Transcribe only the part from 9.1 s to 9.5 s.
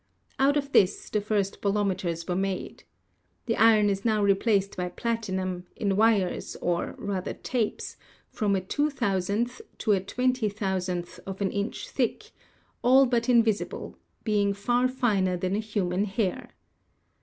THE SPEED OF LIGHT 79